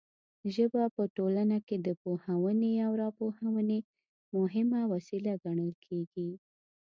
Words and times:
ژبه 0.55 0.83
په 0.95 1.03
ټولنه 1.15 1.57
کې 1.67 1.75
د 1.87 1.89
پوهونې 2.03 2.73
او 2.85 2.91
راپوهونې 3.03 3.79
مهمه 4.35 4.81
وسیله 4.93 5.33
ګڼل 5.43 5.71
کیږي. 5.85 6.29